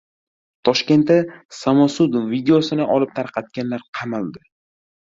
Toshkentda 0.69 1.17
«samosud» 1.59 2.19
videosini 2.33 2.91
olib 2.97 3.17
tarqatganlar 3.23 3.89
qamaldi 4.01 4.47